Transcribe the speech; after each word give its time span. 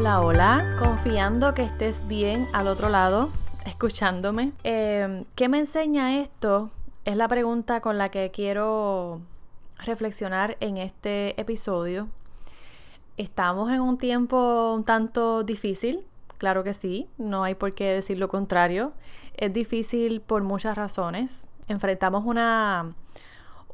Hola, 0.00 0.22
hola, 0.22 0.76
confiando 0.78 1.52
que 1.52 1.62
estés 1.62 2.08
bien 2.08 2.46
al 2.54 2.68
otro 2.68 2.88
lado, 2.88 3.28
escuchándome. 3.66 4.52
Em, 4.64 5.26
¿Qué 5.34 5.50
me 5.50 5.58
enseña 5.58 6.20
esto? 6.20 6.70
Es 7.04 7.16
la 7.16 7.28
pregunta 7.28 7.82
con 7.82 7.98
la 7.98 8.08
que 8.08 8.30
quiero 8.30 9.20
reflexionar 9.84 10.56
en 10.60 10.78
este 10.78 11.38
episodio. 11.38 12.08
Estamos 13.18 13.70
en 13.70 13.82
un 13.82 13.98
tiempo 13.98 14.72
un 14.74 14.84
tanto 14.84 15.42
difícil, 15.42 16.02
claro 16.38 16.64
que 16.64 16.72
sí, 16.72 17.06
no 17.18 17.44
hay 17.44 17.54
por 17.54 17.74
qué 17.74 17.92
decir 17.92 18.16
lo 18.16 18.28
contrario. 18.28 18.94
Es 19.36 19.52
difícil 19.52 20.22
por 20.22 20.42
muchas 20.42 20.78
razones. 20.78 21.46
Enfrentamos 21.68 22.24
una, 22.24 22.94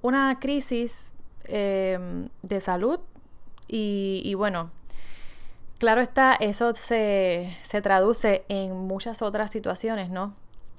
una 0.02 0.40
crisis 0.40 1.15
em, 1.45 2.29
de 2.43 2.60
salud 2.60 2.98
y, 3.68 4.23
y 4.24 4.34
bueno, 4.34 4.73
Claro 5.79 6.01
está, 6.01 6.35
eso 6.41 6.73
se, 6.75 7.55
traduce 7.83 8.47
en 8.48 8.75
muchas 8.75 9.21
otras 9.21 9.51
situaciones, 9.51 10.09
¿no? 10.09 10.35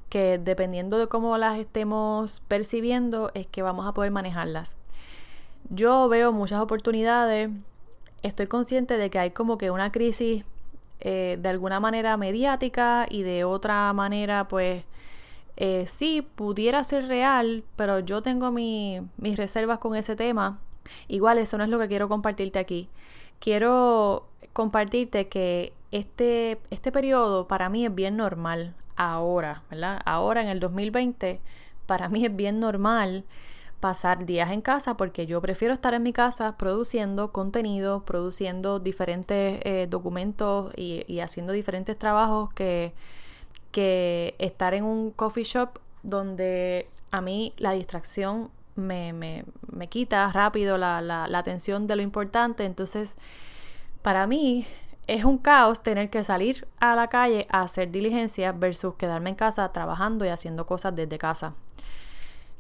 Que 0.10 0.40
dependiendo 0.40 0.98
de 0.98 1.06
cómo 1.08 1.38
las 1.38 1.60
estemos 1.60 2.42
percibiendo 2.48 3.30
es 3.36 3.46
que 3.46 3.62
vamos 3.62 3.86
a 3.86 3.94
poder 3.94 4.10
manejarlas. 4.10 4.76
Yo 5.70 6.10
veo 6.10 6.32
muchas 6.32 6.62
oportunidades, 6.62 7.50
estoy 8.24 8.48
consciente 8.48 8.98
de 8.98 9.12
que 9.12 9.20
hay 9.20 9.32
como 9.32 9.60
que 9.60 9.70
una 9.70 9.92
crisis 9.92 10.44
eh, 11.00 11.38
de 11.40 11.50
alguna 11.50 11.80
manera 11.80 12.18
mediática 12.18 13.06
y 13.08 13.22
de 13.22 13.44
otra 13.44 13.94
manera 13.94 14.48
pues 14.48 14.84
eh, 15.58 15.86
sí 15.86 16.24
pudiera 16.24 16.84
ser 16.84 17.08
real, 17.08 17.64
pero 17.76 18.00
yo 18.00 18.24
tengo 18.24 18.52
mis 18.52 19.38
reservas 19.38 19.78
con 19.78 19.96
ese 19.96 20.16
tema. 20.16 20.60
Igual 21.08 21.38
eso 21.38 21.58
no 21.60 21.66
es 21.66 21.70
lo 21.70 21.78
que 21.78 21.88
quiero 21.88 22.10
compartirte 22.10 22.58
aquí. 22.58 22.90
Quiero 23.40 24.28
compartirte 24.58 25.28
que 25.28 25.72
este, 25.92 26.60
este 26.72 26.92
periodo 26.92 27.48
para 27.48 27.70
mí 27.70 27.86
es 27.86 27.94
bien 27.94 28.18
normal 28.18 28.74
ahora, 28.96 29.62
¿verdad? 29.70 30.02
Ahora 30.04 30.42
en 30.42 30.48
el 30.48 30.60
2020, 30.60 31.40
para 31.86 32.10
mí 32.10 32.26
es 32.26 32.36
bien 32.36 32.60
normal 32.60 33.24
pasar 33.80 34.26
días 34.26 34.50
en 34.50 34.62
casa 34.62 34.98
porque 34.98 35.28
yo 35.28 35.40
prefiero 35.42 35.76
estar 35.76 35.94
en 35.94 36.02
mi 36.02 36.12
casa 36.12 36.58
produciendo 36.58 37.32
contenido, 37.32 38.04
produciendo 38.04 38.80
diferentes 38.80 39.60
eh, 39.64 39.86
documentos 39.88 40.74
y, 40.76 41.20
haciendo 41.20 41.54
diferentes 41.54 41.96
trabajos 41.96 42.52
que, 42.52 42.94
que 43.70 44.34
estar 44.40 44.74
en 44.74 44.86
un 44.86 45.12
coffee 45.12 45.44
shop 45.44 45.78
donde 46.02 46.90
a 47.12 47.22
mí 47.22 47.54
la 47.58 47.74
distracción 47.74 48.50
me, 48.74 49.14
me, 49.14 49.46
me 49.72 49.88
quita 49.88 50.32
rápido 50.32 50.80
la, 50.80 51.00
la, 51.00 51.28
la 51.28 51.38
atención 51.38 51.86
de 51.86 51.96
lo 51.96 52.02
importante. 52.02 52.64
Entonces, 52.64 53.18
para 54.02 54.28
mí 54.28 54.66
es 55.08 55.24
un 55.24 55.38
caos 55.38 55.82
tener 55.82 56.10
que 56.10 56.24
salir 56.24 56.68
a 56.80 56.96
la 56.96 57.08
calle 57.08 57.48
a 57.50 57.62
hacer 57.62 57.92
diligencias 57.92 58.58
versus 58.58 58.96
quedarme 58.96 59.30
en 59.32 59.36
casa 59.36 59.72
trabajando 59.72 60.26
y 60.26 60.30
haciendo 60.30 60.66
cosas 60.66 60.96
desde 60.96 61.18
casa. 61.18 61.54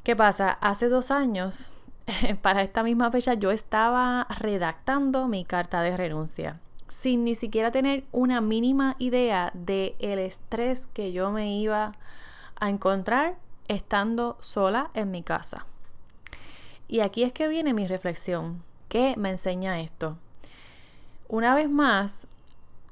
¿Qué 0.04 0.16
pasa? 0.16 0.58
Hace 0.62 0.90
dos 0.90 1.12
años, 1.12 1.72
para 2.42 2.62
esta 2.62 2.84
misma 2.84 3.12
fecha, 3.12 3.34
yo 3.34 3.52
estaba 3.52 4.28
redactando 4.40 5.28
mi 5.28 5.46
carta 5.46 5.82
de 5.82 5.98
renuncia 5.98 6.60
sin 6.90 7.24
ni 7.24 7.36
siquiera 7.36 7.72
tener 7.72 8.06
una 8.12 8.42
mínima 8.42 8.96
idea 8.98 9.52
de 9.54 9.96
el 10.00 10.20
estrés 10.20 10.88
que 10.88 11.12
yo 11.12 11.32
me 11.32 11.56
iba 11.58 11.94
a 12.60 12.70
encontrar 12.70 13.36
estando 13.68 14.38
sola 14.40 14.90
en 14.94 15.12
mi 15.12 15.24
casa. 15.24 15.66
Y 16.88 17.02
aquí 17.02 17.24
es 17.24 17.34
que 17.34 17.48
viene 17.48 17.74
mi 17.74 17.86
reflexión. 17.88 18.64
¿Qué 18.88 19.16
me 19.18 19.30
enseña 19.30 19.82
esto? 19.82 20.18
Una 21.28 21.56
vez 21.56 21.70
más, 21.70 22.28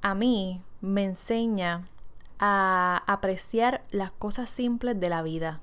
a 0.01 0.13
mí 0.15 0.61
me 0.81 1.03
enseña 1.03 1.85
a 2.39 3.03
apreciar 3.07 3.83
las 3.91 4.11
cosas 4.11 4.49
simples 4.49 4.99
de 4.99 5.09
la 5.09 5.23
vida. 5.23 5.61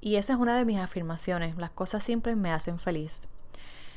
Y 0.00 0.16
esa 0.16 0.32
es 0.34 0.38
una 0.38 0.56
de 0.56 0.64
mis 0.64 0.78
afirmaciones. 0.78 1.56
Las 1.56 1.70
cosas 1.70 2.02
simples 2.02 2.36
me 2.36 2.52
hacen 2.52 2.78
feliz. 2.78 3.28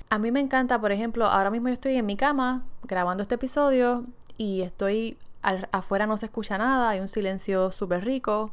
A 0.09 0.19
mí 0.19 0.31
me 0.31 0.41
encanta, 0.41 0.79
por 0.81 0.91
ejemplo, 0.91 1.25
ahora 1.25 1.49
mismo 1.49 1.69
yo 1.69 1.75
estoy 1.75 1.95
en 1.95 2.05
mi 2.05 2.17
cama 2.17 2.63
grabando 2.83 3.23
este 3.23 3.35
episodio 3.35 4.05
y 4.37 4.61
estoy 4.61 5.17
afuera 5.41 6.05
no 6.05 6.17
se 6.17 6.25
escucha 6.25 6.57
nada, 6.57 6.89
hay 6.89 6.99
un 6.99 7.07
silencio 7.07 7.71
súper 7.71 8.03
rico. 8.03 8.51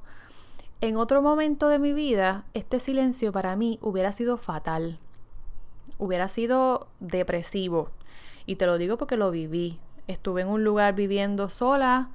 En 0.81 0.97
otro 0.97 1.21
momento 1.23 1.69
de 1.69 1.79
mi 1.79 1.93
vida, 1.93 2.45
este 2.55 2.79
silencio 2.79 3.33
para 3.33 3.57
mí 3.57 3.79
hubiera 3.83 4.13
sido 4.13 4.37
fatal. 4.37 4.99
Hubiera 5.99 6.29
sido 6.29 6.87
depresivo. 7.01 7.91
Y 8.49 8.57
te 8.57 8.65
lo 8.65 8.79
digo 8.79 8.97
porque 8.97 9.19
lo 9.19 9.31
viví. 9.31 9.79
Estuve 10.07 10.41
en 10.41 10.49
un 10.49 10.65
lugar 10.65 10.95
viviendo 10.95 11.51
sola 11.51 12.09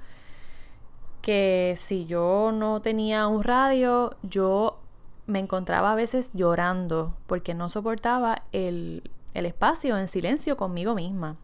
que 1.22 1.74
si 1.76 2.06
yo 2.06 2.50
no 2.52 2.82
tenía 2.82 3.28
un 3.28 3.44
radio, 3.44 4.16
yo 4.22 4.80
me 5.26 5.38
encontraba 5.38 5.92
a 5.92 5.94
veces 5.94 6.32
llorando 6.34 7.14
porque 7.28 7.54
no 7.54 7.70
soportaba 7.70 8.42
el, 8.50 9.08
el 9.32 9.46
espacio 9.46 9.96
en 9.96 10.08
silencio 10.08 10.56
conmigo 10.56 10.96
misma. 10.96 11.36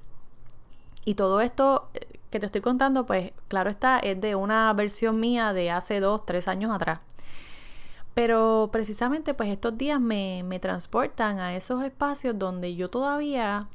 Y 1.04 1.14
todo 1.14 1.40
esto 1.40 1.88
eh, 1.94 2.18
que 2.30 2.40
te 2.40 2.46
estoy 2.46 2.60
contando, 2.60 3.06
pues 3.06 3.30
claro 3.46 3.70
está, 3.70 4.00
es 4.00 4.20
de 4.20 4.34
una 4.34 4.72
versión 4.72 5.20
mía 5.20 5.52
de 5.52 5.70
hace 5.70 6.00
dos, 6.00 6.26
tres 6.26 6.48
años 6.48 6.72
atrás. 6.72 6.98
Pero 8.14 8.70
precisamente 8.72 9.34
pues 9.34 9.50
estos 9.50 9.78
días 9.78 10.00
me, 10.00 10.42
me 10.42 10.58
transportan 10.58 11.38
a 11.38 11.54
esos 11.54 11.84
espacios 11.84 12.36
donde 12.36 12.74
yo 12.74 12.90
todavía 12.90 13.68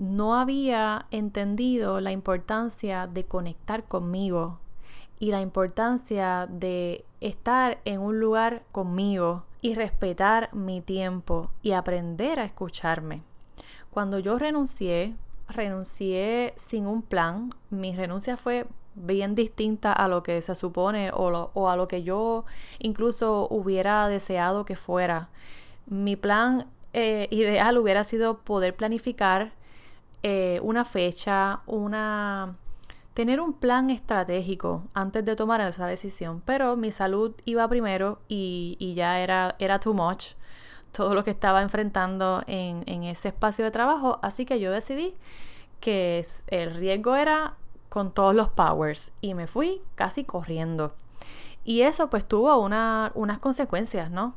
no 0.00 0.34
había 0.34 1.04
entendido 1.10 2.00
la 2.00 2.10
importancia 2.10 3.06
de 3.06 3.24
conectar 3.24 3.84
conmigo 3.84 4.58
y 5.18 5.30
la 5.30 5.42
importancia 5.42 6.48
de 6.50 7.04
estar 7.20 7.82
en 7.84 8.00
un 8.00 8.18
lugar 8.18 8.62
conmigo 8.72 9.44
y 9.60 9.74
respetar 9.74 10.48
mi 10.54 10.80
tiempo 10.80 11.50
y 11.60 11.72
aprender 11.72 12.40
a 12.40 12.46
escucharme. 12.46 13.22
Cuando 13.90 14.18
yo 14.18 14.38
renuncié, 14.38 15.16
renuncié 15.48 16.54
sin 16.56 16.86
un 16.86 17.02
plan. 17.02 17.52
Mi 17.68 17.94
renuncia 17.94 18.38
fue 18.38 18.66
bien 18.94 19.34
distinta 19.34 19.92
a 19.92 20.08
lo 20.08 20.22
que 20.22 20.40
se 20.40 20.54
supone 20.54 21.10
o, 21.12 21.68
a 21.68 21.76
lo 21.76 21.88
que 21.88 22.02
yo 22.02 22.46
incluso 22.78 23.46
hubiera 23.50 24.08
deseado 24.08 24.64
que 24.64 24.76
fuera. 24.76 25.28
Mi 25.84 26.16
plan 26.16 26.68
eh, 26.94 27.28
ideal 27.30 27.76
hubiera 27.76 28.02
sido 28.02 28.38
poder 28.38 28.74
planificar 28.74 29.59
eh, 30.22 30.60
una 30.62 30.84
fecha, 30.84 31.60
una 31.66 32.56
tener 33.14 33.40
un 33.40 33.52
plan 33.52 33.90
estratégico 33.90 34.84
antes 34.94 35.24
de 35.24 35.36
tomar 35.36 35.60
esa 35.60 35.86
decisión. 35.86 36.42
Pero 36.44 36.76
mi 36.76 36.90
salud 36.90 37.34
iba 37.44 37.66
primero 37.68 38.20
y, 38.28 38.94
ya 38.94 39.20
era, 39.20 39.56
era 39.58 39.80
too 39.80 39.94
much 39.94 40.34
todo 40.92 41.14
lo 41.14 41.22
que 41.22 41.30
estaba 41.30 41.62
enfrentando 41.62 42.42
en, 42.46 43.04
ese 43.04 43.28
espacio 43.28 43.64
de 43.64 43.70
trabajo. 43.70 44.18
Así 44.22 44.44
que 44.44 44.60
yo 44.60 44.72
decidí 44.72 45.14
que 45.80 46.24
el 46.48 46.74
riesgo 46.74 47.14
era 47.16 47.56
con 47.88 48.12
todos 48.12 48.34
los 48.34 48.48
powers 48.48 49.12
y 49.20 49.34
me 49.34 49.46
fui 49.46 49.82
casi 49.94 50.24
corriendo. 50.24 50.94
Y 51.64 51.82
eso 51.82 52.08
pues 52.10 52.26
tuvo 52.26 52.58
una, 52.58 53.12
unas 53.14 53.38
consecuencias, 53.38 54.10
¿no? 54.10 54.34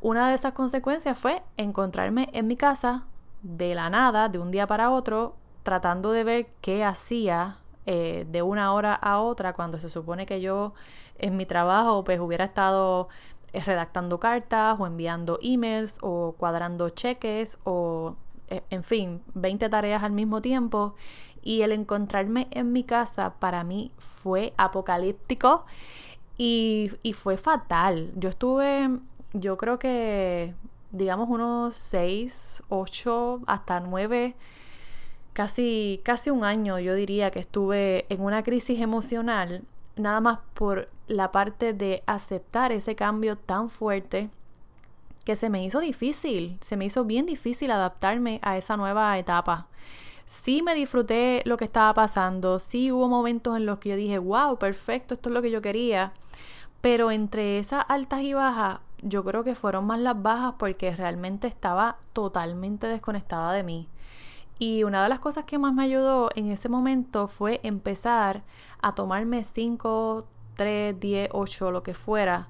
Una 0.00 0.28
de 0.28 0.34
esas 0.34 0.52
consecuencias 0.52 1.18
fue 1.18 1.42
encontrarme 1.56 2.28
en 2.32 2.46
mi 2.46 2.56
casa 2.56 3.04
de 3.46 3.74
la 3.74 3.88
nada, 3.90 4.28
de 4.28 4.38
un 4.38 4.50
día 4.50 4.66
para 4.66 4.90
otro, 4.90 5.36
tratando 5.62 6.12
de 6.12 6.24
ver 6.24 6.46
qué 6.60 6.84
hacía 6.84 7.58
eh, 7.86 8.26
de 8.28 8.42
una 8.42 8.72
hora 8.72 8.94
a 8.94 9.20
otra 9.20 9.52
cuando 9.52 9.78
se 9.78 9.88
supone 9.88 10.26
que 10.26 10.40
yo 10.40 10.74
en 11.18 11.36
mi 11.36 11.46
trabajo 11.46 12.02
pues 12.02 12.18
hubiera 12.18 12.44
estado 12.44 13.08
eh, 13.52 13.60
redactando 13.60 14.18
cartas 14.18 14.78
o 14.80 14.86
enviando 14.86 15.38
emails 15.40 15.98
o 16.02 16.34
cuadrando 16.36 16.88
cheques 16.90 17.58
o 17.62 18.16
eh, 18.48 18.62
en 18.70 18.82
fin, 18.82 19.22
20 19.34 19.68
tareas 19.68 20.02
al 20.02 20.12
mismo 20.12 20.40
tiempo 20.42 20.94
y 21.42 21.62
el 21.62 21.70
encontrarme 21.70 22.48
en 22.50 22.72
mi 22.72 22.82
casa 22.82 23.34
para 23.38 23.62
mí 23.62 23.92
fue 23.98 24.54
apocalíptico 24.56 25.64
y, 26.36 26.90
y 27.04 27.12
fue 27.12 27.36
fatal. 27.36 28.10
Yo 28.16 28.28
estuve, 28.28 28.98
yo 29.32 29.56
creo 29.56 29.78
que 29.78 30.54
digamos 30.90 31.28
unos 31.28 31.76
6, 31.76 32.62
8, 32.68 33.40
hasta 33.46 33.80
9 33.80 34.34
casi, 35.36 36.00
casi 36.02 36.30
un 36.30 36.44
año, 36.44 36.78
yo 36.78 36.94
diría 36.94 37.30
que 37.30 37.40
estuve 37.40 38.06
en 38.08 38.22
una 38.22 38.42
crisis 38.42 38.80
emocional, 38.80 39.64
nada 39.94 40.18
más 40.20 40.38
por 40.54 40.88
la 41.08 41.30
parte 41.30 41.74
de 41.74 42.02
aceptar 42.06 42.72
ese 42.72 42.94
cambio 42.94 43.36
tan 43.36 43.68
fuerte 43.68 44.30
que 45.26 45.36
se 45.36 45.50
me 45.50 45.62
hizo 45.62 45.80
difícil, 45.80 46.56
se 46.62 46.78
me 46.78 46.86
hizo 46.86 47.04
bien 47.04 47.26
difícil 47.26 47.70
adaptarme 47.70 48.38
a 48.42 48.56
esa 48.56 48.78
nueva 48.78 49.18
etapa. 49.18 49.66
Sí 50.24 50.62
me 50.62 50.74
disfruté 50.74 51.42
lo 51.44 51.58
que 51.58 51.66
estaba 51.66 51.92
pasando, 51.92 52.58
sí 52.58 52.90
hubo 52.90 53.06
momentos 53.06 53.58
en 53.58 53.66
los 53.66 53.78
que 53.78 53.90
yo 53.90 53.96
dije, 53.96 54.18
wow, 54.18 54.58
perfecto, 54.58 55.12
esto 55.12 55.28
es 55.28 55.34
lo 55.34 55.42
que 55.42 55.50
yo 55.50 55.60
quería, 55.60 56.12
pero 56.80 57.10
entre 57.10 57.58
esas 57.58 57.84
altas 57.88 58.22
y 58.22 58.32
bajas, 58.32 58.80
yo 59.02 59.24
creo 59.24 59.44
que 59.44 59.54
fueron 59.54 59.86
más 59.86 60.00
las 60.00 60.20
bajas 60.20 60.54
porque 60.58 60.94
realmente 60.94 61.46
estaba 61.46 61.98
totalmente 62.12 62.86
desconectada 62.86 63.52
de 63.52 63.62
mí. 63.62 63.88
Y 64.58 64.84
una 64.84 65.02
de 65.02 65.08
las 65.08 65.20
cosas 65.20 65.44
que 65.44 65.58
más 65.58 65.74
me 65.74 65.84
ayudó 65.84 66.30
en 66.34 66.50
ese 66.50 66.68
momento 66.68 67.28
fue 67.28 67.60
empezar 67.62 68.42
a 68.80 68.94
tomarme 68.94 69.44
5, 69.44 70.26
3, 70.54 70.98
10, 70.98 71.28
8, 71.32 71.70
lo 71.70 71.82
que 71.82 71.92
fuera, 71.94 72.48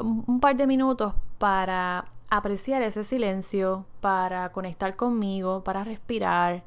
un 0.00 0.40
par 0.40 0.56
de 0.56 0.66
minutos 0.66 1.14
para 1.38 2.06
apreciar 2.30 2.82
ese 2.82 3.04
silencio, 3.04 3.86
para 4.00 4.50
conectar 4.50 4.96
conmigo, 4.96 5.62
para 5.62 5.84
respirar. 5.84 6.64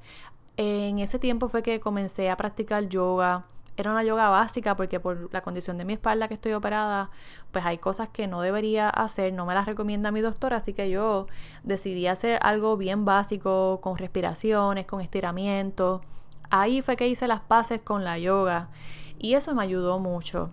En 0.57 0.99
ese 0.99 1.19
tiempo 1.19 1.49
fue 1.49 1.63
que 1.63 1.79
comencé 1.79 2.29
a 2.29 2.37
practicar 2.37 2.87
yoga, 2.87 3.45
era 3.77 3.91
una 3.91 4.03
yoga 4.03 4.29
básica 4.29 4.75
porque 4.75 4.99
por 4.99 5.33
la 5.33 5.41
condición 5.41 5.77
de 5.77 5.85
mi 5.85 5.93
espalda 5.93 6.27
que 6.27 6.33
estoy 6.33 6.53
operada, 6.53 7.09
pues 7.51 7.65
hay 7.65 7.77
cosas 7.77 8.09
que 8.09 8.27
no 8.27 8.41
debería 8.41 8.89
hacer, 8.89 9.33
no 9.33 9.45
me 9.45 9.53
las 9.53 9.65
recomienda 9.65 10.11
mi 10.11 10.21
doctor, 10.21 10.53
así 10.53 10.73
que 10.73 10.89
yo 10.89 11.27
decidí 11.63 12.07
hacer 12.07 12.39
algo 12.41 12.77
bien 12.77 13.05
básico, 13.05 13.79
con 13.81 13.97
respiraciones, 13.97 14.85
con 14.85 15.01
estiramientos. 15.01 16.01
Ahí 16.49 16.81
fue 16.81 16.95
que 16.95 17.07
hice 17.07 17.27
las 17.27 17.41
paces 17.41 17.81
con 17.81 18.03
la 18.03 18.17
yoga 18.17 18.69
y 19.17 19.35
eso 19.35 19.55
me 19.55 19.63
ayudó 19.63 19.99
mucho. 19.99 20.49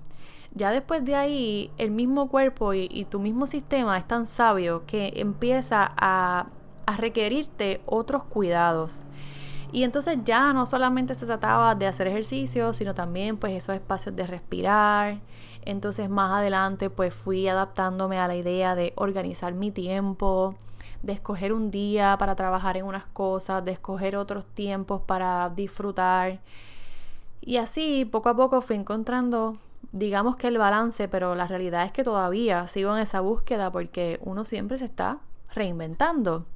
Ya 0.54 0.70
después 0.70 1.04
de 1.04 1.14
ahí, 1.14 1.70
el 1.76 1.90
mismo 1.90 2.28
cuerpo 2.28 2.72
y, 2.72 3.06
tu 3.10 3.20
mismo 3.20 3.46
sistema 3.46 3.98
es 3.98 4.06
tan 4.06 4.26
sabio 4.26 4.84
que 4.86 5.12
empieza 5.16 5.92
a, 5.96 6.46
a 6.86 6.96
requerirte 6.96 7.80
otros 7.84 8.24
cuidados. 8.24 9.04
Y 9.70 9.82
entonces 9.82 10.18
ya 10.24 10.52
no 10.52 10.64
solamente 10.64 11.14
se 11.14 11.26
trataba 11.26 11.74
de 11.74 11.86
hacer 11.86 12.06
ejercicio, 12.06 12.72
sino 12.72 12.94
también 12.94 13.36
pues 13.36 13.52
esos 13.52 13.74
espacios 13.74 14.16
de 14.16 14.26
respirar. 14.26 15.20
Entonces 15.62 16.08
más 16.08 16.32
adelante 16.32 16.88
pues 16.88 17.14
fui 17.14 17.48
adaptándome 17.48 18.18
a 18.18 18.28
la 18.28 18.36
idea 18.36 18.74
de 18.74 18.92
organizar 18.96 19.52
mi 19.52 19.70
tiempo, 19.70 20.54
de 21.02 21.12
escoger 21.12 21.52
un 21.52 21.70
día 21.70 22.16
para 22.18 22.34
trabajar 22.34 22.76
en 22.76 22.86
unas 22.86 23.06
cosas, 23.06 23.64
de 23.64 23.72
escoger 23.72 24.16
otros 24.16 24.46
tiempos 24.46 25.02
para 25.02 25.50
disfrutar. 25.50 26.40
Y 27.42 27.58
así 27.58 28.04
poco 28.04 28.30
a 28.30 28.36
poco 28.36 28.62
fui 28.62 28.76
encontrando, 28.76 29.58
digamos 29.92 30.36
que 30.36 30.48
el 30.48 30.58
balance, 30.58 31.08
pero 31.08 31.34
la 31.34 31.46
realidad 31.46 31.84
es 31.84 31.92
que 31.92 32.04
todavía 32.04 32.66
sigo 32.66 32.96
en 32.96 33.02
esa 33.02 33.20
búsqueda 33.20 33.70
porque 33.70 34.18
uno 34.22 34.44
siempre 34.44 34.78
se 34.78 34.86
está 34.86 35.18
reinventando. 35.54 36.46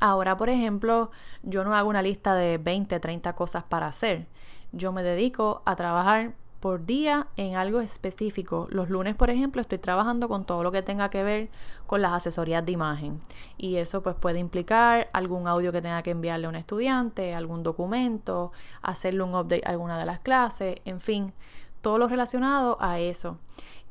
Ahora, 0.00 0.36
por 0.36 0.48
ejemplo, 0.48 1.10
yo 1.42 1.64
no 1.64 1.74
hago 1.74 1.88
una 1.88 2.02
lista 2.02 2.34
de 2.34 2.58
20, 2.58 3.00
30 3.00 3.32
cosas 3.34 3.64
para 3.64 3.86
hacer. 3.86 4.26
Yo 4.72 4.92
me 4.92 5.02
dedico 5.02 5.62
a 5.64 5.76
trabajar 5.76 6.34
por 6.60 6.86
día 6.86 7.28
en 7.36 7.56
algo 7.56 7.80
específico. 7.80 8.66
Los 8.70 8.90
lunes, 8.90 9.14
por 9.14 9.30
ejemplo, 9.30 9.60
estoy 9.60 9.78
trabajando 9.78 10.28
con 10.28 10.44
todo 10.44 10.62
lo 10.62 10.72
que 10.72 10.82
tenga 10.82 11.08
que 11.10 11.22
ver 11.22 11.48
con 11.86 12.02
las 12.02 12.12
asesorías 12.12 12.64
de 12.64 12.72
imagen. 12.72 13.20
Y 13.56 13.76
eso 13.76 14.02
pues 14.02 14.16
puede 14.16 14.38
implicar 14.38 15.08
algún 15.12 15.46
audio 15.46 15.72
que 15.72 15.82
tenga 15.82 16.02
que 16.02 16.10
enviarle 16.10 16.46
a 16.46 16.48
un 16.48 16.56
estudiante, 16.56 17.34
algún 17.34 17.62
documento, 17.62 18.52
hacerle 18.82 19.22
un 19.22 19.34
update 19.34 19.62
a 19.66 19.70
alguna 19.70 19.98
de 19.98 20.06
las 20.06 20.20
clases, 20.20 20.76
en 20.84 21.00
fin, 21.00 21.32
todo 21.80 21.98
lo 21.98 22.08
relacionado 22.08 22.76
a 22.80 22.98
eso. 22.98 23.38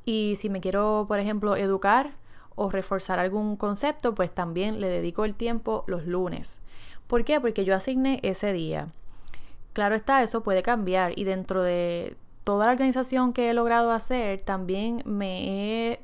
Y 0.06 0.36
si 0.38 0.50
me 0.50 0.62
quiero, 0.62 1.06
por 1.08 1.20
ejemplo, 1.20 1.56
educar, 1.56 2.16
o 2.58 2.70
reforzar 2.70 3.20
algún 3.20 3.56
concepto, 3.56 4.14
pues 4.14 4.30
también 4.36 4.82
le 4.82 4.90
dedico 4.90 5.24
el 5.24 5.36
tiempo 5.36 5.86
los 5.88 6.06
lunes. 6.06 6.60
¿Por 7.08 7.24
qué? 7.24 7.40
Porque 7.40 7.64
yo 7.64 7.74
asigné 7.74 8.20
ese 8.24 8.52
día. 8.52 8.88
Claro 9.72 9.96
está, 9.96 10.22
eso 10.24 10.44
puede 10.44 10.64
cambiar 10.64 11.18
y 11.18 11.24
dentro 11.24 11.64
de 11.64 12.18
toda 12.44 12.66
la 12.66 12.72
organización 12.72 13.32
que 13.32 13.50
he 13.50 13.54
logrado 13.54 13.92
hacer, 13.92 14.42
también 14.42 15.04
me 15.06 15.92
he 15.92 16.00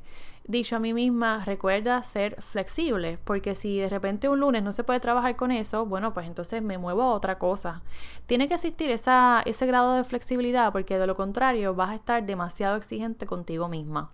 dicho 0.46 0.76
a 0.76 0.78
mí 0.78 0.92
misma, 0.92 1.42
recuerda 1.44 2.02
ser 2.02 2.40
flexible, 2.42 3.18
porque 3.24 3.54
si 3.54 3.78
de 3.78 3.88
repente 3.88 4.28
un 4.28 4.40
lunes 4.40 4.62
no 4.62 4.72
se 4.72 4.84
puede 4.84 5.00
trabajar 5.00 5.36
con 5.36 5.50
eso, 5.50 5.86
bueno, 5.86 6.12
pues 6.12 6.26
entonces 6.26 6.62
me 6.62 6.76
muevo 6.76 7.02
a 7.02 7.14
otra 7.14 7.38
cosa. 7.38 7.82
Tiene 8.26 8.46
que 8.46 8.54
existir 8.54 8.90
ese 8.90 9.66
grado 9.66 9.94
de 9.94 10.04
flexibilidad, 10.04 10.70
porque 10.70 10.98
de 10.98 11.06
lo 11.06 11.16
contrario 11.16 11.74
vas 11.74 11.90
a 11.90 11.94
estar 11.94 12.24
demasiado 12.24 12.76
exigente 12.76 13.24
contigo 13.24 13.68
misma. 13.68 14.10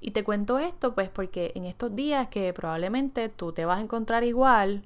Y 0.00 0.10
te 0.12 0.24
cuento 0.24 0.58
esto 0.58 0.94
pues 0.94 1.08
porque 1.08 1.52
en 1.54 1.64
estos 1.64 1.94
días 1.94 2.28
que 2.28 2.52
probablemente 2.52 3.28
tú 3.28 3.52
te 3.52 3.64
vas 3.64 3.78
a 3.78 3.82
encontrar 3.82 4.24
igual, 4.24 4.82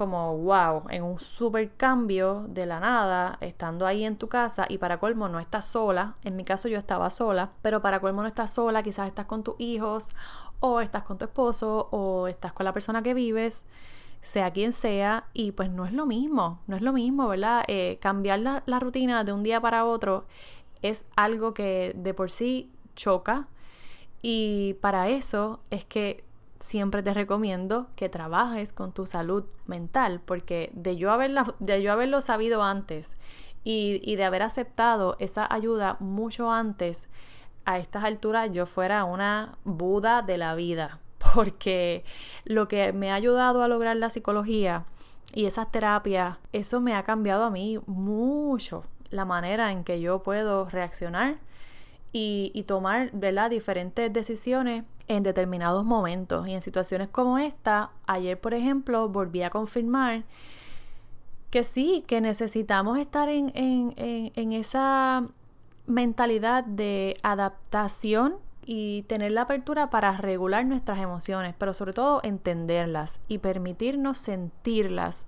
como 0.00 0.34
wow, 0.38 0.84
en 0.88 1.02
un 1.02 1.20
super 1.20 1.72
cambio 1.76 2.46
de 2.48 2.64
la 2.64 2.80
nada, 2.80 3.36
estando 3.42 3.86
ahí 3.86 4.04
en 4.04 4.16
tu 4.16 4.28
casa 4.28 4.64
y 4.66 4.78
para 4.78 4.98
colmo 4.98 5.28
no 5.28 5.38
estás 5.40 5.66
sola, 5.66 6.14
en 6.24 6.36
mi 6.36 6.44
caso 6.44 6.68
yo 6.68 6.78
estaba 6.78 7.10
sola, 7.10 7.50
pero 7.60 7.82
para 7.82 8.00
colmo 8.00 8.22
no 8.22 8.28
estás 8.28 8.54
sola, 8.54 8.82
quizás 8.82 9.08
estás 9.08 9.26
con 9.26 9.42
tus 9.42 9.56
hijos 9.58 10.12
o 10.60 10.80
estás 10.80 11.02
con 11.02 11.18
tu 11.18 11.26
esposo 11.26 11.88
o 11.90 12.28
estás 12.28 12.54
con 12.54 12.64
la 12.64 12.72
persona 12.72 13.02
que 13.02 13.12
vives, 13.12 13.66
sea 14.22 14.50
quien 14.50 14.72
sea, 14.72 15.24
y 15.34 15.52
pues 15.52 15.70
no 15.70 15.84
es 15.84 15.92
lo 15.92 16.06
mismo, 16.06 16.60
no 16.66 16.76
es 16.76 16.82
lo 16.82 16.94
mismo, 16.94 17.28
¿verdad? 17.28 17.64
Eh, 17.68 17.98
cambiar 18.00 18.38
la, 18.38 18.62
la 18.64 18.80
rutina 18.80 19.22
de 19.24 19.34
un 19.34 19.42
día 19.42 19.60
para 19.60 19.84
otro 19.84 20.24
es 20.80 21.06
algo 21.14 21.52
que 21.52 21.92
de 21.94 22.14
por 22.14 22.30
sí 22.30 22.70
choca, 22.96 23.48
y 24.22 24.74
para 24.80 25.08
eso 25.08 25.60
es 25.70 25.84
que 25.84 26.24
siempre 26.60 27.02
te 27.02 27.14
recomiendo 27.14 27.88
que 27.96 28.08
trabajes 28.08 28.72
con 28.72 28.92
tu 28.92 29.06
salud 29.06 29.44
mental, 29.66 30.20
porque 30.24 30.70
de 30.74 30.96
yo, 30.96 31.10
haberla, 31.10 31.54
de 31.58 31.82
yo 31.82 31.92
haberlo 31.92 32.20
sabido 32.20 32.62
antes 32.62 33.16
y, 33.64 34.00
y 34.04 34.16
de 34.16 34.24
haber 34.24 34.42
aceptado 34.42 35.16
esa 35.18 35.52
ayuda 35.52 35.96
mucho 36.00 36.52
antes, 36.52 37.08
a 37.64 37.78
estas 37.78 38.04
alturas 38.04 38.50
yo 38.52 38.66
fuera 38.66 39.04
una 39.04 39.58
Buda 39.64 40.22
de 40.22 40.38
la 40.38 40.54
vida, 40.54 41.00
porque 41.34 42.04
lo 42.44 42.68
que 42.68 42.92
me 42.92 43.10
ha 43.10 43.14
ayudado 43.14 43.62
a 43.62 43.68
lograr 43.68 43.96
la 43.96 44.10
psicología 44.10 44.84
y 45.32 45.46
esas 45.46 45.70
terapias, 45.70 46.38
eso 46.52 46.80
me 46.80 46.94
ha 46.94 47.04
cambiado 47.04 47.44
a 47.44 47.50
mí 47.50 47.78
mucho 47.86 48.84
la 49.10 49.24
manera 49.24 49.72
en 49.72 49.84
que 49.84 50.00
yo 50.00 50.22
puedo 50.22 50.68
reaccionar 50.68 51.38
y, 52.12 52.64
tomar 52.66 53.10
¿verdad? 53.12 53.50
diferentes 53.50 54.12
decisiones 54.12 54.84
en 55.08 55.22
determinados 55.22 55.84
momentos. 55.84 56.46
Y 56.48 56.54
en 56.54 56.62
situaciones 56.62 57.08
como 57.08 57.38
esta, 57.38 57.90
ayer 58.06 58.38
por 58.40 58.54
ejemplo, 58.54 59.08
volví 59.08 59.42
a 59.42 59.50
confirmar 59.50 60.24
que 61.50 61.64
sí, 61.64 62.04
que 62.06 62.20
necesitamos 62.20 62.98
estar 62.98 63.28
en, 63.28 63.52
en, 63.54 63.94
en, 63.96 64.52
esa 64.52 65.24
mentalidad 65.86 66.62
de 66.64 67.16
adaptación 67.22 68.36
y 68.64 69.02
tener 69.02 69.32
la 69.32 69.42
apertura 69.42 69.90
para 69.90 70.16
regular 70.16 70.64
nuestras 70.64 70.98
emociones, 71.00 71.54
pero 71.58 71.74
sobre 71.74 71.92
todo 71.92 72.20
entenderlas 72.22 73.20
y 73.26 73.38
permitirnos 73.38 74.18
sentirlas. 74.18 75.26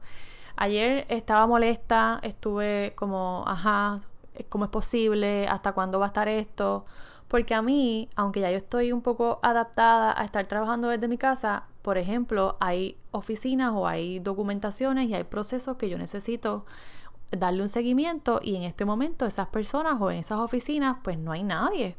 Ayer 0.55 1.07
estaba 1.09 1.47
molesta, 1.49 2.21
estuve 2.23 2.93
como, 2.95 3.43
ajá, 3.49 4.03
cómo 4.49 4.65
es 4.65 4.71
posible, 4.71 5.47
hasta 5.49 5.73
cuándo 5.73 5.99
va 5.99 6.07
a 6.07 6.09
estar 6.09 6.29
esto. 6.29 6.85
Porque 7.29 7.55
a 7.55 7.63
mí, 7.63 8.11
aunque 8.15 8.41
ya 8.41 8.51
yo 8.51 8.59
estoy 8.59 8.93
un 8.93 9.01
poco 9.01 9.39
adaptada 9.43 10.15
a 10.19 10.25
estar 10.25 10.47
trabajando 10.47 10.89
desde 10.89 11.09
mi 11.09 11.17
casa, 11.17 11.65
por 11.83 11.99
ejemplo, 11.99 12.57
hay 12.61 12.97
oficinas 13.11 13.73
o 13.75 13.89
hay 13.89 14.19
documentaciones 14.21 15.09
y 15.09 15.15
hay 15.15 15.25
procesos 15.25 15.77
que 15.77 15.89
yo 15.89 15.99
necesito 15.99 16.67
darle 17.31 17.63
un 17.63 17.69
seguimiento 17.69 18.41
y 18.43 18.57
en 18.57 18.63
este 18.63 18.85
momento 18.85 19.27
esas 19.27 19.49
personas 19.49 20.01
o 20.01 20.11
en 20.11 20.19
esas 20.19 20.39
oficinas 20.39 20.99
pues 21.03 21.19
no 21.19 21.33
hay 21.33 21.43
nadie. 21.43 21.97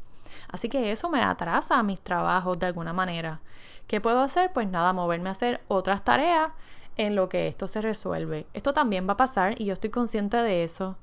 Así 0.48 0.68
que 0.68 0.92
eso 0.92 1.10
me 1.10 1.22
atrasa 1.22 1.78
a 1.78 1.82
mis 1.82 2.00
trabajos 2.00 2.58
de 2.58 2.66
alguna 2.66 2.92
manera. 2.92 3.40
¿Qué 3.86 4.00
puedo 4.00 4.20
hacer? 4.20 4.52
Pues 4.52 4.68
nada, 4.68 4.92
moverme 4.92 5.28
a 5.28 5.32
hacer 5.32 5.60
otras 5.68 6.04
tareas 6.04 6.52
en 6.96 7.16
lo 7.16 7.28
que 7.28 7.48
esto 7.48 7.68
se 7.68 7.80
resuelve. 7.80 8.46
Esto 8.54 8.72
también 8.72 9.08
va 9.08 9.14
a 9.14 9.16
pasar 9.16 9.60
y 9.60 9.66
yo 9.66 9.74
estoy 9.74 9.90
consciente 9.90 10.36
de 10.36 10.64
eso. 10.64 10.96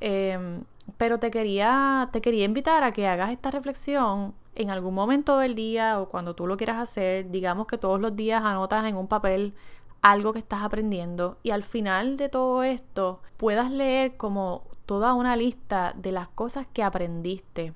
Em, 0.00 0.64
pero 0.96 1.18
te 1.18 1.30
quería, 1.30 2.08
te 2.12 2.20
quería 2.20 2.44
invitar 2.44 2.82
a 2.84 2.92
que 2.92 3.06
hagas 3.06 3.30
esta 3.30 3.50
reflexión 3.50 4.34
en 4.54 4.70
algún 4.70 4.94
momento 4.94 5.38
del 5.38 5.54
día 5.54 6.00
o 6.00 6.08
cuando 6.08 6.34
tú 6.34 6.46
lo 6.46 6.56
quieras 6.56 6.78
hacer. 6.78 7.30
Digamos 7.30 7.66
que 7.66 7.78
todos 7.78 8.00
los 8.00 8.16
días 8.16 8.42
anotas 8.42 8.86
en 8.86 8.96
un 8.96 9.06
papel 9.08 9.54
algo 10.02 10.32
que 10.32 10.38
estás 10.38 10.62
aprendiendo 10.62 11.38
y 11.42 11.50
al 11.50 11.62
final 11.62 12.16
de 12.16 12.28
todo 12.28 12.62
esto 12.62 13.20
puedas 13.36 13.70
leer 13.70 14.16
como 14.16 14.64
toda 14.86 15.14
una 15.14 15.36
lista 15.36 15.92
de 15.96 16.12
las 16.12 16.28
cosas 16.28 16.66
que 16.72 16.82
aprendiste. 16.82 17.74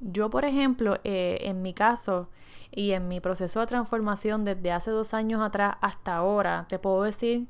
Yo, 0.00 0.28
por 0.30 0.44
ejemplo, 0.44 0.98
eh, 1.04 1.38
en 1.42 1.62
mi 1.62 1.72
caso 1.72 2.28
y 2.70 2.92
en 2.92 3.08
mi 3.08 3.20
proceso 3.20 3.60
de 3.60 3.66
transformación 3.66 4.44
desde 4.44 4.72
hace 4.72 4.90
dos 4.90 5.14
años 5.14 5.40
atrás 5.40 5.76
hasta 5.80 6.16
ahora, 6.16 6.66
te 6.68 6.78
puedo 6.78 7.02
decir 7.02 7.46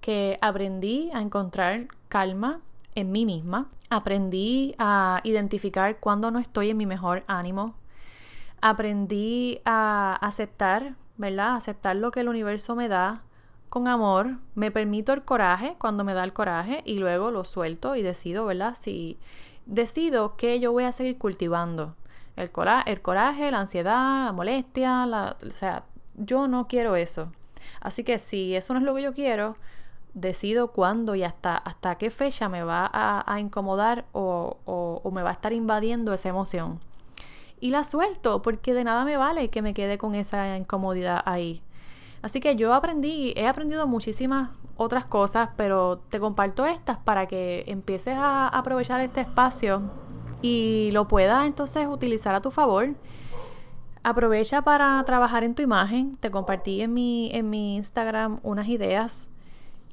que 0.00 0.38
aprendí 0.42 1.10
a 1.14 1.22
encontrar 1.22 1.88
calma 2.08 2.60
en 2.96 3.12
mí 3.12 3.24
misma, 3.24 3.70
aprendí 3.90 4.74
a 4.78 5.20
identificar 5.22 6.00
cuando 6.00 6.32
no 6.32 6.40
estoy 6.40 6.70
en 6.70 6.76
mi 6.76 6.86
mejor 6.86 7.22
ánimo, 7.28 7.76
aprendí 8.60 9.60
a 9.64 10.16
aceptar, 10.20 10.96
¿verdad? 11.16 11.54
Aceptar 11.54 11.94
lo 11.94 12.10
que 12.10 12.20
el 12.20 12.28
universo 12.28 12.74
me 12.74 12.88
da 12.88 13.22
con 13.68 13.86
amor, 13.86 14.38
me 14.54 14.70
permito 14.70 15.12
el 15.12 15.22
coraje 15.22 15.76
cuando 15.78 16.02
me 16.04 16.14
da 16.14 16.24
el 16.24 16.32
coraje 16.32 16.82
y 16.84 16.98
luego 16.98 17.30
lo 17.30 17.44
suelto 17.44 17.94
y 17.96 18.02
decido, 18.02 18.46
¿verdad? 18.46 18.74
Si 18.78 19.18
decido 19.66 20.36
que 20.36 20.58
yo 20.58 20.72
voy 20.72 20.84
a 20.84 20.92
seguir 20.92 21.18
cultivando 21.18 21.94
el, 22.36 22.50
el 22.86 23.02
coraje, 23.02 23.50
la 23.50 23.60
ansiedad, 23.60 24.26
la 24.26 24.32
molestia, 24.32 25.04
la, 25.06 25.36
o 25.44 25.50
sea, 25.50 25.84
yo 26.14 26.48
no 26.48 26.66
quiero 26.66 26.96
eso. 26.96 27.30
Así 27.80 28.04
que 28.04 28.18
si 28.18 28.54
eso 28.54 28.72
no 28.72 28.78
es 28.78 28.84
lo 28.84 28.94
que 28.94 29.02
yo 29.02 29.12
quiero, 29.12 29.56
decido 30.16 30.68
cuándo 30.72 31.14
y 31.14 31.22
hasta, 31.22 31.56
hasta 31.56 31.96
qué 31.96 32.10
fecha 32.10 32.48
me 32.48 32.64
va 32.64 32.90
a, 32.92 33.38
incomodar 33.38 34.06
o, 34.12 34.56
o, 34.64 35.10
me 35.10 35.22
va 35.22 35.28
a 35.28 35.32
estar 35.34 35.52
invadiendo 35.52 36.12
esa 36.14 36.30
emoción. 36.30 36.80
Y 37.60 37.70
la 37.70 37.84
suelto 37.84 38.42
porque 38.42 38.74
de 38.74 38.82
nada 38.82 39.04
me 39.04 39.18
vale 39.18 39.50
que 39.50 39.62
me 39.62 39.74
quede 39.74 39.98
con 39.98 40.14
esa 40.14 40.56
incomodidad 40.56 41.22
ahí. 41.26 41.62
Así 42.22 42.40
que 42.40 42.56
yo 42.56 42.72
aprendí, 42.72 43.34
he 43.36 43.46
aprendido 43.46 43.86
muchísimas 43.86 44.50
otras 44.78 45.04
cosas, 45.04 45.50
pero 45.56 45.98
te 46.08 46.18
comparto 46.18 46.64
estas 46.64 46.96
para 46.96 47.26
que 47.26 47.64
empieces 47.66 48.16
a 48.16 48.48
aprovechar 48.48 49.00
este 49.02 49.20
espacio 49.20 49.82
y 50.40 50.90
lo 50.92 51.08
puedas 51.08 51.46
entonces 51.46 51.86
utilizar 51.86 52.34
a 52.34 52.40
tu 52.40 52.50
favor. 52.50 52.94
Aprovecha 54.02 54.62
para 54.62 55.02
trabajar 55.04 55.44
en 55.44 55.54
tu 55.54 55.62
imagen. 55.62 56.16
Te 56.16 56.30
compartí 56.30 56.80
en 56.80 56.94
mi, 56.94 57.30
en 57.32 57.50
mi 57.50 57.76
Instagram 57.76 58.40
unas 58.42 58.68
ideas 58.68 59.30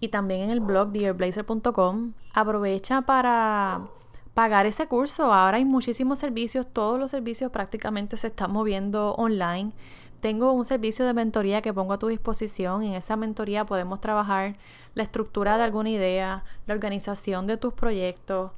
y 0.04 0.10
también 0.10 0.42
en 0.42 0.50
el 0.50 0.60
blog 0.60 0.90
dearblazer.com. 0.90 2.12
Aprovecha 2.34 3.04
para 3.04 3.88
pagar 4.34 4.66
ese 4.66 4.86
curso. 4.88 5.32
Ahora 5.32 5.58
hay 5.58 5.66
muchísimos 5.66 6.20
servicios, 6.20 6.68
todos 6.72 7.00
los 7.00 7.12
servicios 7.12 7.52
prácticamente 7.52 8.18
se 8.18 8.28
están 8.28 8.52
moviendo 8.52 9.14
online. 9.16 9.72
Tengo 10.20 10.52
un 10.52 10.66
servicio 10.66 11.06
de 11.06 11.14
mentoría 11.14 11.62
que 11.62 11.74
pongo 11.74 11.94
a 11.94 12.00
tu 12.00 12.08
disposición. 12.08 12.84
En 12.84 12.96
esa 12.96 13.16
mentoría 13.16 13.66
podemos 13.66 14.02
trabajar 14.02 14.58
la 14.94 15.04
estructura 15.04 15.58
de 15.58 15.64
alguna 15.64 15.90
idea, 15.90 16.44
la 16.68 16.74
organización 16.74 17.48
de 17.48 17.56
tus 17.56 17.74
proyectos, 17.74 18.52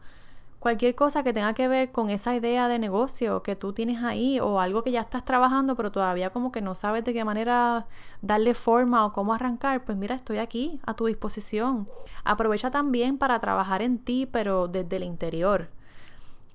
cualquier 0.66 0.96
cosa 0.96 1.22
que 1.22 1.32
tenga 1.32 1.54
que 1.54 1.68
ver 1.68 1.92
con 1.92 2.10
esa 2.10 2.34
idea 2.34 2.68
de 2.68 2.80
negocio 2.80 3.44
que 3.44 3.56
tú 3.56 3.72
tienes 3.72 4.04
ahí 4.04 4.40
o 4.40 4.60
algo 4.60 4.82
que 4.82 4.92
ya 4.92 5.02
estás 5.02 5.24
trabajando 5.24 5.76
pero 5.76 5.92
todavía 5.92 6.32
como 6.32 6.52
que 6.52 6.60
no 6.60 6.74
sabes 6.74 7.06
de 7.06 7.14
qué 7.14 7.24
manera 7.24 7.86
darle 8.24 8.56
forma 8.56 9.06
o 9.06 9.14
cómo 9.14 9.36
arrancar, 9.36 9.86
pues 9.86 9.96
mira, 9.96 10.16
estoy 10.16 10.40
aquí 10.40 10.80
a 10.88 10.96
tu 10.96 11.06
disposición. 11.06 11.88
Aprovecha 12.24 12.72
también 12.72 13.20
para 13.20 13.40
trabajar 13.40 13.84
en 13.84 14.00
ti 14.00 14.26
pero 14.26 14.68
desde 14.68 14.96
el 14.96 15.04
interior. 15.04 15.70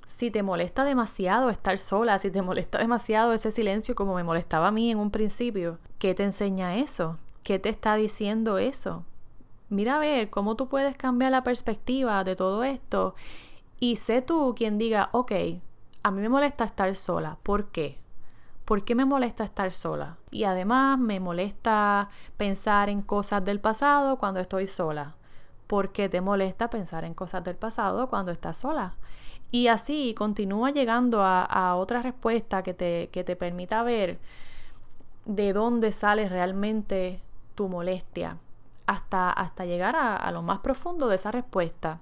Si 0.07 0.33
te 0.33 0.43
molesta 0.43 0.83
demasiado 0.83 1.49
estar 1.49 1.79
sola, 1.79 2.19
si 2.19 2.33
te 2.33 2.43
molesta 2.43 2.79
demasiado 2.79 3.33
ese 3.33 3.53
silencio 3.53 3.95
como 3.95 4.17
me 4.17 4.25
molestaba 4.25 4.67
a 4.67 4.73
mí 4.73 4.91
en 4.91 4.99
un 4.99 5.13
principio, 5.13 5.79
¿qué 6.01 6.17
te 6.17 6.25
enseña 6.25 6.79
eso? 6.79 7.17
¿Qué 7.45 7.61
te 7.61 7.69
está 7.69 7.95
diciendo 7.95 8.59
eso? 8.59 9.05
Mira 9.69 9.99
a 9.99 10.01
ver 10.01 10.31
cómo 10.31 10.57
tú 10.57 10.67
puedes 10.67 10.97
cambiar 10.97 11.31
la 11.31 11.45
perspectiva 11.45 12.25
de 12.25 12.35
todo 12.35 12.65
esto 12.65 13.15
y 13.81 13.97
sé 13.97 14.21
tú 14.21 14.55
quien 14.55 14.77
diga, 14.77 15.09
ok, 15.13 15.33
a 16.03 16.11
mí 16.11 16.21
me 16.21 16.29
molesta 16.29 16.65
estar 16.65 16.95
sola. 16.95 17.39
¿Por 17.43 17.69
qué? 17.71 17.99
¿Por 18.67 18.85
qué 18.85 18.95
me 18.95 19.07
molesta 19.07 19.43
estar 19.43 19.73
sola? 19.73 20.19
Y 20.31 20.45
además 20.45 20.99
me 20.99 21.19
molesta 21.19 22.11
pensar 22.37 22.91
en 22.91 23.01
cosas 23.01 23.43
del 23.45 23.59
pasado 23.59 24.19
cuando 24.19 24.39
estoy 24.39 24.67
sola. 24.67 25.15
¿Por 25.67 25.93
qué 25.93 26.09
te 26.09 26.21
molesta 26.21 26.69
pensar 26.69 27.05
en 27.05 27.15
cosas 27.15 27.43
del 27.43 27.57
pasado 27.57 28.09
cuando 28.09 28.33
estás 28.33 28.59
sola? 28.59 28.95
Y 29.51 29.69
así 29.69 30.15
continúa 30.15 30.71
llegando 30.71 31.23
a, 31.25 31.75
otra 31.77 32.03
respuesta 32.03 32.63
que 32.63 32.75
te, 32.75 33.09
que 33.13 33.25
te 33.25 33.35
permita 33.35 33.83
ver 33.83 34.19
de 35.25 35.53
dónde 35.53 35.91
sale 35.93 36.29
realmente 36.29 37.21
tu 37.55 37.69
molestia 37.69 38.37
hasta, 38.87 39.31
hasta 39.31 39.65
llegar 39.65 39.97
a 39.97 40.31
lo 40.33 40.43
más 40.43 40.61
profundo 40.61 41.09
de 41.09 41.17
esa 41.17 41.33
respuesta. 41.33 42.01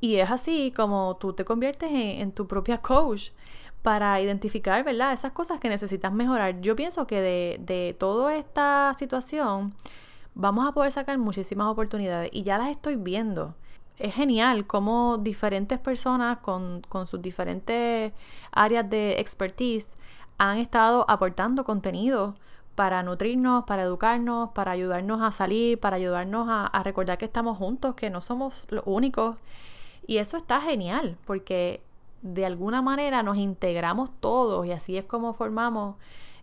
Y 0.00 0.16
es 0.16 0.30
así 0.30 0.72
como 0.76 1.16
tú 1.20 1.32
te 1.32 1.44
conviertes 1.44 1.90
en, 1.92 2.32
tu 2.32 2.46
propia 2.46 2.78
coach 2.78 3.30
para 3.82 4.20
identificar, 4.20 4.84
¿verdad? 4.84 5.12
Esas 5.12 5.32
cosas 5.32 5.60
que 5.60 5.68
necesitas 5.68 6.12
mejorar. 6.12 6.60
Yo 6.60 6.76
pienso 6.76 7.06
que 7.06 7.20
de, 7.20 7.58
de 7.60 7.96
toda 7.98 8.36
esta 8.36 8.94
situación 8.96 9.74
vamos 10.34 10.68
a 10.68 10.72
poder 10.72 10.92
sacar 10.92 11.18
muchísimas 11.18 11.66
oportunidades 11.66 12.30
y 12.32 12.42
ya 12.44 12.58
las 12.58 12.68
estoy 12.70 12.96
viendo. 12.96 13.54
Es 13.98 14.14
genial 14.14 14.66
cómo 14.66 15.18
diferentes 15.18 15.80
personas 15.80 16.38
con, 16.38 16.82
con 16.88 17.08
sus 17.08 17.20
diferentes 17.20 18.12
áreas 18.52 18.88
de 18.88 19.18
expertise 19.18 19.96
han 20.38 20.58
estado 20.58 21.04
aportando 21.08 21.64
contenido 21.64 22.36
para 22.76 23.02
nutrirnos, 23.02 23.64
para 23.64 23.82
educarnos, 23.82 24.50
para 24.50 24.70
ayudarnos 24.70 25.20
a 25.20 25.32
salir, 25.32 25.80
para 25.80 25.96
ayudarnos 25.96 26.46
a, 26.48 26.66
a 26.66 26.82
recordar 26.84 27.18
que 27.18 27.24
estamos 27.24 27.58
juntos, 27.58 27.96
que 27.96 28.08
no 28.08 28.20
somos 28.20 28.68
los 28.70 28.84
únicos 28.86 29.34
y 30.08 30.16
eso 30.16 30.38
está 30.38 30.60
genial 30.62 31.18
porque 31.26 31.82
de 32.22 32.46
alguna 32.46 32.82
manera 32.82 33.22
nos 33.22 33.36
integramos 33.36 34.10
todos 34.20 34.66
y 34.66 34.72
así 34.72 34.96
es 34.96 35.04
como 35.04 35.34
formamos 35.34 35.96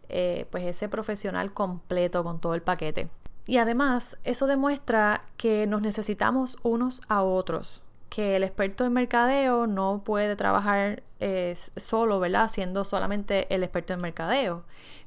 eh, 0.08 0.46
pues 0.52 0.66
ese 0.66 0.88
profesional 0.88 1.52
completo 1.52 2.24
con 2.24 2.40
todo 2.40 2.54
el 2.54 2.62
paquete. 2.62 3.10
Y 3.48 3.58
además 3.58 4.18
eso 4.24 4.46
demuestra 4.46 5.26
que 5.36 5.66
nos 5.66 5.82
necesitamos 5.82 6.58
unos 6.62 7.02
a 7.08 7.24
otros, 7.24 7.82
que 8.10 8.36
el 8.36 8.44
experto 8.44 8.86
en 8.86 8.94
mercadeo 8.94 9.66
no 9.66 10.04
puede 10.06 10.36
trabajar 10.36 11.02
eh, 11.20 11.56
solo, 11.76 12.20
¿verdad? 12.20 12.50
Siendo 12.50 12.86
solamente 12.86 13.54
el 13.54 13.64
experto 13.64 13.94
en 13.94 14.02
mercadeo, 14.02 14.64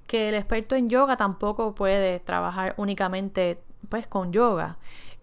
que 0.09 0.31
el 0.31 0.35
experto 0.35 0.75
en 0.75 0.88
yoga 0.88 1.17
tampoco 1.17 1.77
puede 1.77 2.19
trabajar 2.19 2.75
únicamente 2.77 3.61
pues 3.88 4.09
con 4.09 4.33
yoga, 4.33 4.79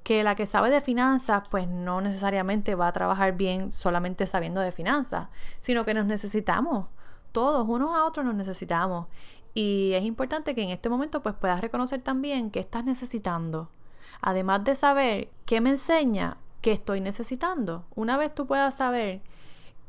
que 0.05 0.23
la 0.23 0.35
que 0.35 0.45
sabe 0.45 0.69
de 0.69 0.81
finanzas 0.81 1.47
pues 1.49 1.67
no 1.67 1.99
necesariamente 1.99 2.75
va 2.75 2.89
a 2.89 2.93
trabajar 2.93 3.35
bien 3.35 3.71
solamente 3.71 4.27
sabiendo 4.27 4.61
de 4.61 4.71
finanzas, 4.71 5.29
sino 5.59 5.83
que 5.83 5.95
nos 5.95 6.05
necesitamos, 6.05 6.85
todos 7.31 7.67
unos 7.67 7.97
a 7.97 8.05
otros 8.05 8.23
nos 8.23 8.35
necesitamos. 8.35 9.07
Y 9.55 9.93
es 9.95 10.03
importante 10.03 10.53
que 10.53 10.61
en 10.61 10.69
este 10.69 10.89
momento 10.89 11.23
pues 11.23 11.33
puedas 11.33 11.59
reconocer 11.59 12.03
también 12.03 12.51
que 12.51 12.59
estás 12.59 12.85
necesitando. 12.85 13.71
Además 14.21 14.63
de 14.63 14.75
saber 14.75 15.29
qué 15.47 15.59
me 15.59 15.71
enseña, 15.71 16.37
qué 16.61 16.73
estoy 16.73 17.01
necesitando. 17.01 17.85
Una 17.95 18.15
vez 18.15 18.35
tú 18.35 18.45
puedas 18.45 18.75
saber 18.75 19.21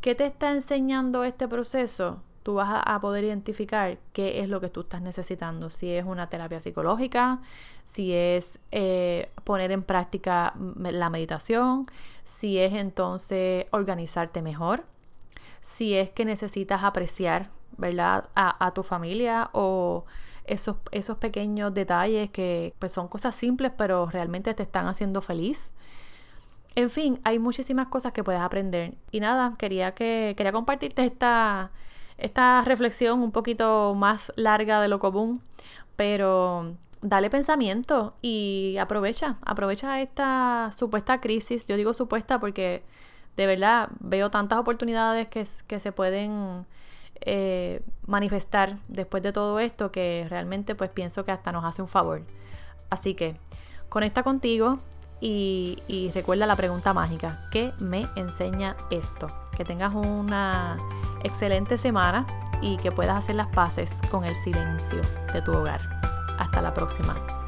qué 0.00 0.14
te 0.14 0.24
está 0.24 0.50
enseñando 0.50 1.24
este 1.24 1.46
proceso, 1.46 2.22
tú 2.46 2.54
vas 2.54 2.80
a, 2.86 3.00
poder 3.00 3.24
identificar 3.24 3.98
qué 4.12 4.40
es 4.40 4.48
lo 4.48 4.60
que 4.60 4.68
tú 4.68 4.82
estás 4.82 5.02
necesitando, 5.02 5.68
si 5.68 5.90
es 5.90 6.04
una 6.04 6.28
terapia 6.28 6.60
psicológica, 6.60 7.40
si 7.82 8.12
es 8.12 8.60
eh, 8.70 9.30
poner 9.42 9.72
en 9.72 9.82
práctica 9.82 10.54
la 10.78 11.10
meditación, 11.10 11.86
si 12.22 12.58
es 12.58 12.72
entonces 12.74 13.66
organizarte 13.72 14.42
mejor, 14.42 14.84
si 15.60 15.94
es 15.94 16.10
que 16.10 16.24
necesitas 16.24 16.84
apreciar, 16.84 17.50
¿verdad?, 17.78 18.28
a, 18.36 18.70
tu 18.72 18.84
familia 18.84 19.50
o 19.52 20.04
esos, 20.44 20.76
esos 20.92 21.18
pequeños 21.18 21.74
detalles 21.74 22.30
que 22.30 22.74
pues, 22.78 22.92
son 22.92 23.08
cosas 23.08 23.34
simples 23.34 23.72
pero 23.76 24.06
realmente 24.06 24.54
te 24.54 24.62
están 24.62 24.86
haciendo 24.86 25.20
feliz. 25.20 25.72
En 26.76 26.90
fin, 26.90 27.18
hay 27.24 27.40
muchísimas 27.40 27.88
cosas 27.88 28.12
que 28.12 28.22
puedes 28.22 28.40
aprender. 28.40 28.94
Y 29.10 29.18
nada, 29.18 29.56
quería 29.58 29.94
que 29.94 30.34
quería 30.36 30.52
compartirte 30.52 31.04
esta, 31.04 31.72
esta 32.18 32.62
reflexión 32.62 33.20
un 33.20 33.32
poquito 33.32 33.94
más 33.94 34.32
larga 34.36 34.80
de 34.80 34.88
lo 34.88 34.98
común, 34.98 35.42
pero 35.96 36.74
dale 37.02 37.30
pensamiento 37.30 38.14
y 38.22 38.76
aprovecha, 38.78 39.36
aprovecha 39.42 40.00
esta 40.00 40.70
supuesta 40.74 41.20
crisis. 41.20 41.66
Yo 41.66 41.76
digo 41.76 41.94
supuesta 41.94 42.40
porque 42.40 42.82
de 43.36 43.46
verdad 43.46 43.88
veo 44.00 44.30
tantas 44.30 44.58
oportunidades 44.58 45.28
que, 45.28 45.44
se 45.44 45.92
pueden 45.92 46.66
eh, 47.20 47.82
manifestar 48.06 48.78
después 48.88 49.22
de 49.22 49.32
todo 49.32 49.60
esto 49.60 49.92
que 49.92 50.26
realmente 50.28 50.74
pues 50.74 50.90
pienso 50.90 51.24
que 51.24 51.32
hasta 51.32 51.52
nos 51.52 51.64
hace 51.64 51.82
un 51.82 51.88
favor. 51.88 52.22
Así 52.90 53.14
que 53.14 53.36
conecta 53.88 54.22
contigo 54.22 54.78
y, 55.20 56.10
recuerda 56.14 56.46
la 56.46 56.56
pregunta 56.56 56.92
mágica, 56.92 57.38
¿qué 57.50 57.72
me 57.78 58.06
enseña 58.16 58.76
esto? 58.90 59.28
Que 59.56 59.64
tengas 59.64 59.94
una 59.94 60.76
excelente 61.24 61.78
semana 61.78 62.26
y 62.60 62.76
que 62.76 62.92
puedas 62.92 63.16
hacer 63.16 63.36
las 63.36 63.48
paces 63.48 64.00
con 64.10 64.24
el 64.24 64.36
silencio 64.36 65.00
de 65.32 65.42
tu 65.42 65.52
hogar. 65.52 65.80
Hasta 66.38 66.60
la 66.60 66.74
próxima. 66.74 67.45